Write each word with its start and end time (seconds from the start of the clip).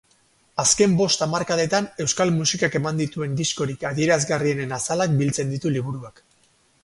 Azken 0.61 0.93
bost 1.01 1.23
hamarkadetan 1.25 1.89
euskal 2.05 2.31
musikak 2.37 2.77
eman 2.79 3.03
dituen 3.03 3.37
diskorik 3.41 3.87
adierazgarrienen 3.91 4.75
azalak 4.79 5.15
biltzen 5.23 5.53
ditu 5.55 5.77
liburuak. 5.77 6.25